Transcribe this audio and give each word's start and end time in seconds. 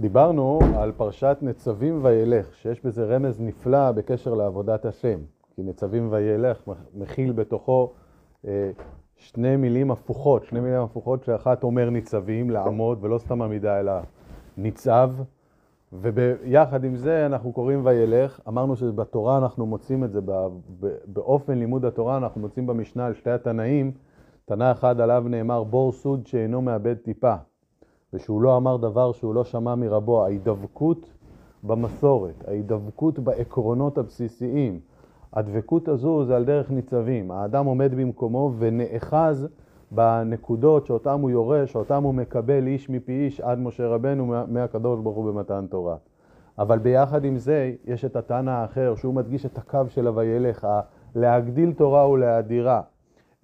דיברנו 0.00 0.60
על 0.76 0.92
פרשת 0.92 1.36
נצבים 1.42 2.04
וילך, 2.04 2.54
שיש 2.54 2.84
בזה 2.84 3.04
רמז 3.04 3.40
נפלא 3.40 3.92
בקשר 3.92 4.34
לעבודת 4.34 4.84
השם. 4.84 5.18
כי 5.54 5.62
נצבים 5.62 6.08
וילך 6.10 6.68
מכיל 6.94 7.32
בתוכו 7.32 7.92
אה, 8.46 8.70
שני 9.16 9.56
מילים 9.56 9.90
הפוכות, 9.90 10.44
שני 10.44 10.60
מילים 10.60 10.80
הפוכות 10.80 11.24
שאחת 11.24 11.62
אומר 11.62 11.90
ניצבים, 11.90 12.50
לעמוד, 12.50 12.98
ולא 13.00 13.18
סתם 13.18 13.42
עמידה, 13.42 13.80
אלא 13.80 13.92
ניצב. 14.56 15.10
וביחד 15.92 16.84
עם 16.84 16.96
זה 16.96 17.26
אנחנו 17.26 17.52
קוראים 17.52 17.86
וילך. 17.86 18.40
אמרנו 18.48 18.76
שבתורה 18.76 19.38
אנחנו 19.38 19.66
מוצאים 19.66 20.04
את 20.04 20.12
זה, 20.12 20.20
באופן 21.06 21.58
לימוד 21.58 21.84
התורה 21.84 22.16
אנחנו 22.16 22.40
מוצאים 22.40 22.66
במשנה 22.66 23.06
על 23.06 23.14
שתי 23.14 23.30
התנאים, 23.30 23.92
תנא 24.44 24.72
אחד 24.72 25.00
עליו 25.00 25.24
נאמר 25.26 25.64
בור 25.64 25.92
סוד 25.92 26.26
שאינו 26.26 26.62
מאבד 26.62 26.94
טיפה. 26.94 27.34
ושהוא 28.12 28.42
לא 28.42 28.56
אמר 28.56 28.76
דבר 28.76 29.12
שהוא 29.12 29.34
לא 29.34 29.44
שמע 29.44 29.74
מרבו, 29.74 30.24
ההידבקות 30.24 31.10
במסורת, 31.62 32.48
ההידבקות 32.48 33.18
בעקרונות 33.18 33.98
הבסיסיים. 33.98 34.80
הדבקות 35.32 35.88
הזו 35.88 36.24
זה 36.24 36.36
על 36.36 36.44
דרך 36.44 36.70
ניצבים. 36.70 37.30
האדם 37.30 37.66
עומד 37.66 37.94
במקומו 37.94 38.52
ונאחז 38.58 39.48
בנקודות 39.90 40.86
שאותם 40.86 41.20
הוא 41.20 41.30
יורש, 41.30 41.72
שאותם 41.72 42.02
הוא 42.02 42.14
מקבל 42.14 42.66
איש 42.66 42.90
מפי 42.90 43.12
איש 43.12 43.40
עד 43.40 43.58
משה 43.58 43.88
רבנו 43.88 44.34
מהקדוש 44.48 45.00
ברוך 45.00 45.16
הוא 45.16 45.32
במתן 45.32 45.66
תורה. 45.70 45.96
אבל 46.58 46.78
ביחד 46.78 47.24
עם 47.24 47.38
זה 47.38 47.72
יש 47.84 48.04
את 48.04 48.16
התנא 48.16 48.50
האחר 48.50 48.94
שהוא 48.96 49.14
מדגיש 49.14 49.46
את 49.46 49.58
הקו 49.58 49.80
של 49.88 50.06
הוילך, 50.06 50.66
להגדיל 51.14 51.72
תורה 51.72 52.08
ולהאדירה, 52.08 52.80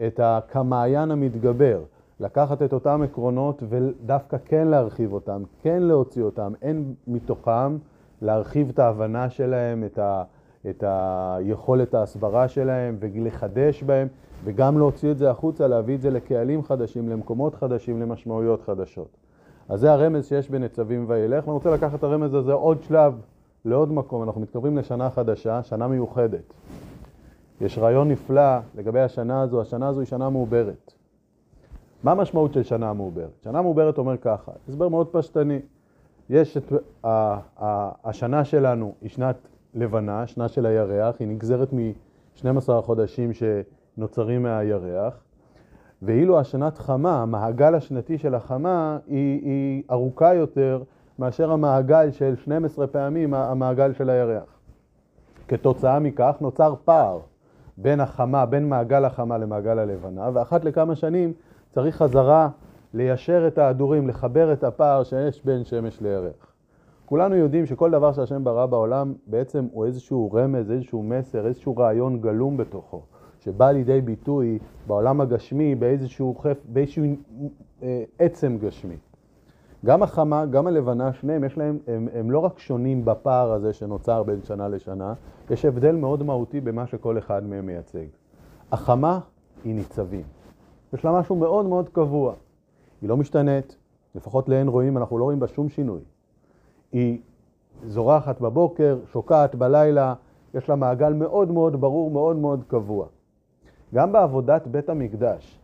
את 0.06 0.20
הכמעיין 0.22 1.10
המתגבר. 1.10 1.82
לקחת 2.20 2.62
את 2.62 2.72
אותם 2.72 3.02
עקרונות 3.02 3.62
ודווקא 3.68 4.36
כן 4.44 4.68
להרחיב 4.68 5.12
אותם, 5.12 5.42
כן 5.62 5.82
להוציא 5.82 6.22
אותם, 6.22 6.52
אין 6.62 6.94
מתוכם 7.06 7.76
להרחיב 8.22 8.68
את 8.68 8.78
ההבנה 8.78 9.30
שלהם, 9.30 9.84
את, 9.84 9.98
ה, 9.98 10.22
את 10.70 10.84
היכולת 10.86 11.94
ההסברה 11.94 12.48
שלהם 12.48 12.96
ולחדש 13.00 13.82
בהם, 13.82 14.08
וגם 14.44 14.78
להוציא 14.78 15.10
את 15.10 15.18
זה 15.18 15.30
החוצה, 15.30 15.68
להביא 15.68 15.94
את 15.94 16.00
זה 16.00 16.10
לקהלים 16.10 16.62
חדשים, 16.62 17.08
למקומות 17.08 17.54
חדשים, 17.54 18.00
למשמעויות 18.00 18.62
חדשות. 18.62 19.08
אז 19.68 19.80
זה 19.80 19.92
הרמז 19.92 20.26
שיש 20.26 20.50
בנצבים 20.50 21.04
וילך, 21.08 21.46
ואני 21.46 21.54
רוצה 21.54 21.70
לקחת 21.70 21.98
את 21.98 22.04
הרמז 22.04 22.34
הזה 22.34 22.52
עוד 22.52 22.82
שלב 22.82 23.14
לעוד 23.64 23.92
מקום. 23.92 24.22
אנחנו 24.22 24.40
מתקרבים 24.40 24.78
לשנה 24.78 25.10
חדשה, 25.10 25.62
שנה 25.62 25.88
מיוחדת. 25.88 26.52
יש 27.60 27.78
רעיון 27.78 28.08
נפלא 28.08 28.58
לגבי 28.74 29.00
השנה 29.00 29.42
הזו, 29.42 29.60
השנה 29.60 29.88
הזו 29.88 30.00
היא 30.00 30.06
שנה 30.06 30.30
מעוברת. 30.30 30.94
מה 32.04 32.12
המשמעות 32.12 32.52
של 32.52 32.62
שנה 32.62 32.92
מעוברת? 32.92 33.42
שנה 33.44 33.62
מעוברת 33.62 33.98
אומר 33.98 34.16
ככה, 34.16 34.52
הסבר 34.68 34.88
מאוד 34.88 35.06
פשטני. 35.06 35.58
יש 36.30 36.56
את, 36.56 36.72
ה, 37.04 37.38
ה, 37.62 37.90
השנה 38.04 38.44
שלנו 38.44 38.94
היא 39.00 39.10
שנת 39.10 39.36
לבנה, 39.74 40.26
שנה 40.26 40.48
של 40.48 40.66
הירח, 40.66 41.16
היא 41.18 41.28
נגזרת 41.28 41.72
מ-12 41.72 42.72
החודשים 42.72 43.30
שנוצרים 43.32 44.42
מהירח, 44.42 45.14
ואילו 46.02 46.40
השנת 46.40 46.78
חמה, 46.78 47.22
המעגל 47.22 47.74
השנתי 47.74 48.18
של 48.18 48.34
החמה, 48.34 48.98
היא, 49.06 49.42
היא 49.42 49.82
ארוכה 49.90 50.34
יותר 50.34 50.82
מאשר 51.18 51.52
המעגל 51.52 52.10
של 52.10 52.36
12 52.36 52.86
פעמים 52.86 53.34
המעגל 53.34 53.92
של 53.92 54.10
הירח. 54.10 54.58
כתוצאה 55.48 55.98
מכך 55.98 56.36
נוצר 56.40 56.74
פער 56.84 57.18
בין 57.76 58.00
החמה, 58.00 58.46
בין 58.46 58.68
מעגל 58.68 59.04
החמה 59.04 59.38
למעגל 59.38 59.78
הלבנה, 59.78 60.30
ואחת 60.34 60.64
לכמה 60.64 60.94
שנים 60.94 61.32
צריך 61.74 61.96
חזרה 61.96 62.48
ליישר 62.94 63.46
את 63.46 63.58
ההדורים, 63.58 64.08
לחבר 64.08 64.52
את 64.52 64.64
הפער 64.64 65.04
שיש 65.04 65.44
בין 65.44 65.64
שמש 65.64 66.00
לירח. 66.00 66.52
כולנו 67.06 67.34
יודעים 67.34 67.66
שכל 67.66 67.90
דבר 67.90 68.12
שהשם 68.12 68.44
ברא 68.44 68.66
בעולם 68.66 69.14
בעצם 69.26 69.66
הוא 69.72 69.84
איזשהו 69.84 70.32
רמז, 70.32 70.70
איזשהו 70.70 71.02
מסר, 71.02 71.46
איזשהו 71.46 71.76
רעיון 71.76 72.20
גלום 72.20 72.56
בתוכו, 72.56 73.02
שבא 73.40 73.70
לידי 73.70 74.00
ביטוי 74.00 74.58
בעולם 74.86 75.20
הגשמי 75.20 75.74
באיזשהו, 75.74 76.34
חפ... 76.34 76.56
באיזשהו 76.68 77.04
אה, 77.82 78.04
עצם 78.18 78.58
גשמי. 78.60 78.96
גם 79.84 80.02
החמה, 80.02 80.46
גם 80.46 80.66
הלבנה, 80.66 81.12
שניהם 81.12 81.44
יש 81.44 81.58
להם, 81.58 81.78
הם, 81.86 82.08
הם 82.14 82.30
לא 82.30 82.38
רק 82.38 82.58
שונים 82.58 83.04
בפער 83.04 83.52
הזה 83.52 83.72
שנוצר 83.72 84.22
בין 84.22 84.42
שנה 84.42 84.68
לשנה, 84.68 85.14
יש 85.50 85.64
הבדל 85.64 85.94
מאוד 85.94 86.22
מהותי 86.22 86.60
במה 86.60 86.86
שכל 86.86 87.18
אחד 87.18 87.46
מהם 87.46 87.66
מייצג. 87.66 88.06
החמה 88.72 89.18
היא 89.64 89.74
ניצבים. 89.74 90.43
יש 90.94 91.04
לה 91.04 91.12
משהו 91.12 91.36
מאוד 91.36 91.66
מאוד 91.66 91.88
קבוע. 91.88 92.34
היא 93.02 93.08
לא 93.08 93.16
משתנית, 93.16 93.76
לפחות 94.14 94.48
לאין 94.48 94.68
רואים, 94.68 94.96
אנחנו 94.96 95.18
לא 95.18 95.24
רואים 95.24 95.40
בה 95.40 95.46
שום 95.46 95.68
שינוי. 95.68 96.00
היא 96.92 97.18
זורחת 97.86 98.40
בבוקר, 98.40 98.98
שוקעת 99.12 99.54
בלילה, 99.54 100.14
יש 100.54 100.68
לה 100.68 100.76
מעגל 100.76 101.12
מאוד 101.12 101.50
מאוד 101.50 101.80
ברור, 101.80 102.10
מאוד 102.10 102.36
מאוד 102.36 102.64
קבוע. 102.68 103.06
גם 103.94 104.12
בעבודת 104.12 104.66
בית 104.66 104.88
המקדש, 104.88 105.60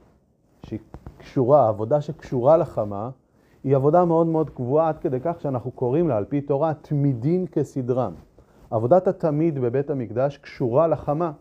שהיא 0.67 0.79
קשורה, 1.19 1.69
עבודה 1.69 2.01
שקשורה 2.01 2.57
לחמה, 2.57 3.11
היא 3.65 3.77
עבודה 3.77 4.05
מאוד 4.05 4.27
מאוד 4.27 4.51
קבועה 4.51 4.89
עד 4.89 4.99
כדי 4.99 5.21
כך 5.21 5.41
שאנחנו 5.41 5.71
קוראים 5.71 6.09
לה, 6.09 6.17
על 6.17 6.25
פי 6.25 6.41
תורה, 6.41 6.75
תמידין 6.75 7.47
כסדרם. 7.47 8.13
עבודת 8.71 9.09
התמיד 9.09 9.59
בבית 9.59 9.91
המקדש 9.91 10.39
קשורה 10.39 10.87
לחמה. 10.87 11.33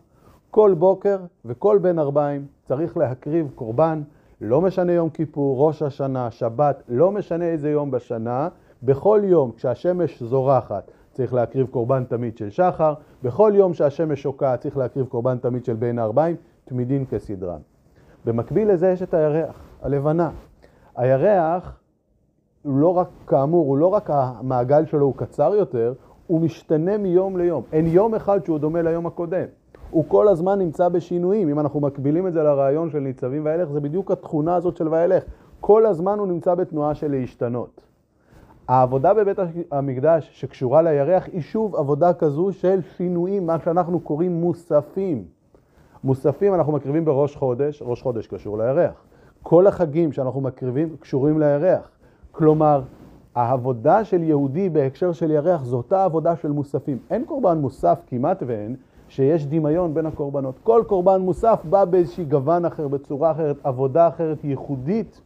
כל 0.50 0.74
בוקר 0.78 1.18
וכל 1.44 1.78
בין 1.78 1.98
ארבעים 1.98 2.46
צריך 2.64 2.96
להקריב 2.96 3.50
קורבן, 3.54 4.02
לא 4.40 4.60
משנה 4.60 4.92
יום 4.92 5.10
כיפור, 5.10 5.66
ראש 5.66 5.82
השנה, 5.82 6.30
שבת, 6.30 6.82
לא 6.88 7.12
משנה 7.12 7.44
איזה 7.44 7.70
יום 7.70 7.90
בשנה, 7.90 8.48
בכל 8.82 9.20
יום 9.24 9.52
כשהשמש 9.52 10.22
זורחת 10.22 10.90
צריך 11.12 11.34
להקריב 11.34 11.66
קורבן 11.66 12.04
תמיד 12.04 12.36
של 12.36 12.50
שחר, 12.50 12.94
בכל 13.22 13.52
יום 13.54 13.74
שהשמש 13.74 14.22
שוקעת 14.22 14.60
צריך 14.60 14.76
להקריב 14.76 15.06
קורבן 15.06 15.38
תמיד 15.38 15.64
של 15.64 15.74
בין 15.74 15.98
הארבעים, 15.98 16.36
תמידין 16.64 17.04
כסדרן. 17.10 17.60
במקביל 18.24 18.72
לזה 18.72 18.88
יש 18.88 19.02
את 19.02 19.14
הירח, 19.14 19.62
הלבנה. 19.82 20.30
הירח, 20.96 21.80
לא 22.64 22.96
רק, 22.96 23.08
כאמור, 23.26 23.66
הוא 23.66 23.78
לא 23.78 23.86
רק 23.86 24.10
המעגל 24.12 24.86
שלו 24.86 25.06
הוא 25.06 25.14
קצר 25.16 25.54
יותר, 25.54 25.92
הוא 26.26 26.40
משתנה 26.40 26.98
מיום 26.98 27.38
ליום. 27.38 27.62
אין 27.72 27.86
יום 27.86 28.14
אחד 28.14 28.44
שהוא 28.44 28.58
דומה 28.58 28.82
ליום 28.82 29.06
הקודם. 29.06 29.46
הוא 29.90 30.04
כל 30.08 30.28
הזמן 30.28 30.58
נמצא 30.58 30.88
בשינויים. 30.88 31.48
אם 31.48 31.60
אנחנו 31.60 31.80
מקבילים 31.80 32.26
את 32.26 32.32
זה 32.32 32.42
לרעיון 32.42 32.90
של 32.90 32.98
ניצבים 32.98 33.44
וילך, 33.44 33.68
זה 33.70 33.80
בדיוק 33.80 34.10
התכונה 34.10 34.54
הזאת 34.54 34.76
של 34.76 34.88
וילך. 34.88 35.22
כל 35.60 35.86
הזמן 35.86 36.18
הוא 36.18 36.26
נמצא 36.26 36.54
בתנועה 36.54 36.94
של 36.94 37.10
להשתנות. 37.10 37.80
העבודה 38.68 39.14
בבית 39.14 39.38
המקדש 39.70 40.30
שקשורה 40.32 40.82
לירח 40.82 41.26
היא 41.32 41.40
שוב 41.40 41.76
עבודה 41.76 42.12
כזו 42.12 42.52
של 42.52 42.80
שינויים, 42.96 43.46
מה 43.46 43.58
שאנחנו 43.64 44.00
קוראים 44.00 44.40
מוספים. 44.40 45.24
מוספים 46.04 46.54
אנחנו 46.54 46.72
מקריבים 46.72 47.04
בראש 47.04 47.36
חודש, 47.36 47.82
ראש 47.86 48.02
חודש 48.02 48.26
קשור 48.26 48.58
לירח. 48.58 49.02
כל 49.42 49.66
החגים 49.66 50.12
שאנחנו 50.12 50.40
מקריבים 50.40 50.96
קשורים 51.00 51.40
לירח. 51.40 51.90
כלומר, 52.32 52.82
העבודה 53.34 54.04
של 54.04 54.22
יהודי 54.22 54.68
בהקשר 54.68 55.12
של 55.12 55.30
ירח 55.30 55.64
זו 55.64 55.76
אותה 55.76 56.04
עבודה 56.04 56.36
של 56.36 56.52
מוספים. 56.52 56.98
אין 57.10 57.24
קורבן 57.24 57.58
מוסף 57.58 57.98
כמעט 58.06 58.42
ואין, 58.46 58.76
שיש 59.10 59.46
דמיון 59.46 59.94
בין 59.94 60.06
הקורבנות. 60.06 60.58
כל 60.62 60.82
קורבן 60.86 61.20
מוסף 61.20 61.60
בא 61.64 61.84
באיזושהי 61.84 62.24
גוון 62.24 62.64
אחר, 62.64 62.88
בצורה 62.88 63.30
אחרת, 63.30 63.56
עבודה 63.64 64.08
אחרת 64.08 64.44
ייחודית 64.44 65.20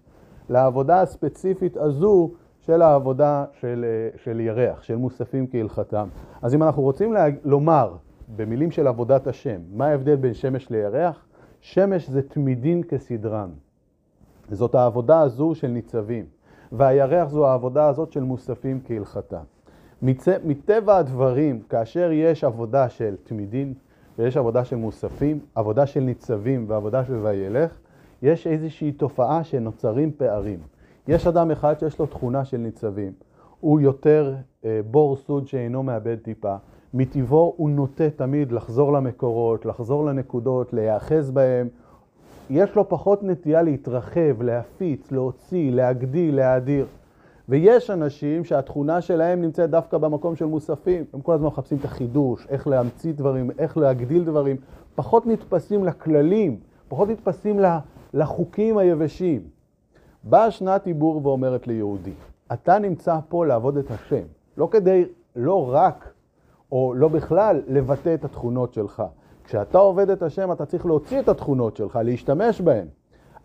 לעבודה 0.49 1.01
הספציפית 1.01 1.77
הזו 1.77 2.31
של 2.61 2.83
העבודה 2.83 3.45
של, 3.61 3.85
של 4.17 4.41
ירח, 4.41 4.83
של 4.83 4.97
מוספים 4.97 5.47
כהלכתם. 5.51 6.09
אז 6.43 6.55
אם 6.55 6.63
אנחנו 6.63 6.83
רוצים 6.83 7.13
לה, 7.13 7.27
לומר 7.45 7.95
במילים 8.37 8.71
של 8.71 8.87
עבודת 8.87 9.27
השם, 9.27 9.61
מה 9.73 9.87
ההבדל 9.87 10.17
בין 10.17 10.35
שמש 10.35 10.71
לירח? 10.71 11.27
שמש 11.61 12.11
זה 12.11 12.23
תמידין 12.23 12.83
כסדרן. 12.83 13.51
זאת 14.51 14.75
העבודה 14.75 15.21
הזו 15.21 15.55
של 15.55 15.69
ניצבים, 15.69 16.25
והירח 16.73 17.29
זו 17.29 17.47
העבודה 17.47 17.89
הזאת 17.89 18.13
של 18.13 18.23
מוספים 18.23 18.81
כהלכתם. 18.85 19.45
מטבע 20.03 20.97
הדברים, 20.97 21.63
כאשר 21.69 22.11
יש 22.13 22.45
עבודה 22.45 22.89
של 22.89 23.15
תמידין 23.25 23.75
ויש 24.19 24.37
עבודה 24.37 24.65
של 24.65 24.77
מוספים, 24.77 25.39
עבודה 25.55 25.87
של 25.87 26.01
ניצבים 26.01 26.65
ועבודה 26.69 27.05
של 27.05 27.17
וילך, 27.23 27.79
יש 28.23 28.47
איזושהי 28.47 28.93
תופעה 28.93 29.45
שנוצרים 29.45 30.13
פערים. 30.17 30.59
יש 31.09 31.27
אדם 31.27 31.51
אחד 31.51 31.79
שיש 31.81 31.99
לו 31.99 32.07
תכונה 32.07 32.45
של 32.45 32.57
ניצבים, 32.57 33.13
הוא 33.61 33.81
יותר 33.81 34.35
אה, 34.65 34.81
בור 34.91 35.17
סוד 35.17 35.47
שאינו 35.47 35.83
מאבד 35.83 36.17
טיפה, 36.23 36.57
מטבעו 36.95 37.55
הוא 37.57 37.71
נוטה 37.71 38.11
תמיד 38.11 38.53
לחזור 38.53 38.93
למקורות, 38.93 39.67
לחזור 39.67 40.05
לנקודות, 40.05 40.73
להיאחז 40.73 41.31
בהם. 41.31 41.69
יש 42.51 42.77
לו 42.77 42.89
פחות 42.89 43.23
נטייה 43.23 43.63
להתרחב, 43.63 44.43
להפיץ, 44.43 45.13
להוציא, 45.13 45.73
להגדיל, 45.73 46.37
להאדיר. 46.37 46.87
ויש 47.49 47.91
אנשים 47.91 48.45
שהתכונה 48.45 49.01
שלהם 49.01 49.43
נמצאת 49.43 49.71
דווקא 49.71 49.99
במקום 49.99 50.37
של 50.37 50.45
מוספים. 50.45 51.05
הם 51.15 51.21
כל 51.21 51.35
הזמן 51.35 51.47
מחפשים 51.47 51.79
את 51.79 51.85
החידוש, 51.85 52.47
איך 52.49 52.67
להמציא 52.67 53.13
דברים, 53.13 53.51
איך 53.59 53.77
להגדיל 53.77 54.25
דברים. 54.25 54.57
פחות 54.95 55.27
נתפסים 55.27 55.85
לכללים, 55.85 56.57
פחות 56.89 57.09
נתפסים 57.09 57.61
לחוקים 58.15 58.79
היבשים. 58.79 59.41
באה 60.25 60.51
שנת 60.51 60.87
עיבור 60.87 61.27
ואומרת 61.27 61.67
ליהודי, 61.67 62.13
אתה 62.53 62.79
נמצא 62.79 63.19
פה 63.29 63.47
לעבוד 63.47 63.77
את 63.77 63.91
השם, 63.91 64.23
לא 64.57 64.69
כדי, 64.71 65.05
לא 65.37 65.73
רק, 65.75 66.13
או 66.73 66.95
לא 66.97 67.09
בכלל, 67.09 67.63
לבטא 67.67 68.15
את 68.15 68.25
התכונות 68.25 68.75
שלך. 68.75 69.03
כשאתה 69.45 69.79
עובד 69.79 70.11
את 70.11 70.23
השם, 70.23 70.53
אתה 70.53 70.67
צריך 70.67 70.87
להוציא 70.87 71.21
את 71.21 71.29
התכונות 71.29 71.77
שלך, 71.77 71.99
להשתמש 72.05 72.61
בהן. 72.61 72.87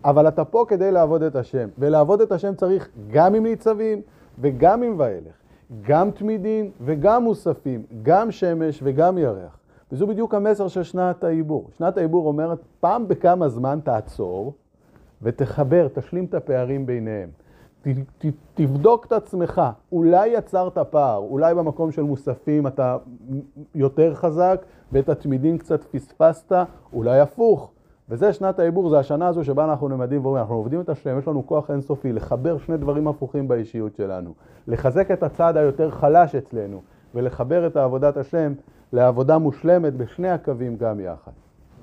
אבל 0.06 0.28
אתה 0.28 0.46
פה 0.46 0.66
כדי 0.68 0.92
לעבוד 0.92 1.24
את 1.24 1.36
השם, 1.36 1.70
ולעבוד 1.78 2.22
את 2.22 2.32
השם 2.32 2.56
צריך 2.56 2.90
גם 3.12 3.36
עם 3.36 3.44
ניצבים 3.44 4.02
וגם 4.40 4.84
עם 4.84 4.94
ואילך, 4.98 5.34
גם 5.82 6.12
תמידים 6.12 6.72
וגם 6.82 7.24
מוספים, 7.24 7.84
גם 8.04 8.32
שמש 8.32 8.80
וגם 8.84 9.18
ירח. 9.18 9.60
וזו 9.92 10.08
בדיוק 10.08 10.34
המסר 10.34 10.68
של 10.68 10.84
שנת 10.84 11.24
העיבור. 11.24 11.70
שנת 11.78 11.98
העיבור 11.98 12.28
אומרת, 12.28 12.60
פעם 12.80 13.08
בכמה 13.08 13.50
זמן 13.50 13.80
תעצור 13.84 14.54
ותחבר, 15.22 15.88
תשלים 15.94 16.26
את 16.26 16.34
הפערים 16.34 16.86
ביניהם. 16.86 17.30
ת, 17.82 17.88
ת, 18.18 18.26
תבדוק 18.54 19.06
את 19.06 19.12
עצמך, 19.12 19.62
אולי 19.92 20.28
יצרת 20.28 20.78
פער, 20.78 21.18
אולי 21.18 21.56
במקום 21.56 21.92
של 21.92 22.02
מוספים 22.02 22.68
אתה 22.68 22.98
יותר 23.76 24.14
חזק 24.14 24.66
ואת 24.92 25.10
התמידים 25.10 25.58
קצת 25.58 25.84
פספסת, 25.84 26.52
אולי 26.94 27.20
הפוך. 27.20 27.72
וזה 28.10 28.34
שנת 28.34 28.60
העיבור, 28.60 28.90
זה 28.90 29.00
השנה 29.00 29.28
הזו 29.28 29.44
שבה 29.44 29.66
אנחנו 29.66 29.88
נמדים 29.88 30.22
ואומרים, 30.22 30.42
אנחנו 30.42 30.56
עובדים 30.56 30.82
את 30.82 30.90
השם, 30.90 31.20
יש 31.20 31.28
לנו 31.28 31.48
כוח 31.48 31.72
אינסופי 31.72 32.14
לחבר 32.14 32.58
שני 32.58 32.78
דברים 32.78 33.08
הפוכים 33.08 33.48
באישיות 33.48 33.96
שלנו, 33.96 34.34
לחזק 34.68 35.12
את 35.12 35.24
הצד 35.24 35.58
היותר 35.58 35.92
חלש 35.92 36.36
אצלנו 36.36 36.82
ולחבר 37.16 37.68
את 37.68 37.78
עבודת 37.78 38.18
השם 38.18 38.54
לעבודה 38.94 39.38
מושלמת 39.38 39.94
בשני 39.94 40.30
הקווים 40.30 40.78
גם 40.78 41.00
יחד. 41.00 41.32